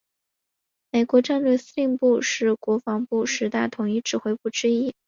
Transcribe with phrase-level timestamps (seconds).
[0.89, 4.95] 美国战略司令部是国防部十大统一指挥部之一。